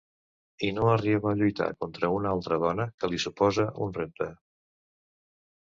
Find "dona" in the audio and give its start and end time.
2.65-2.87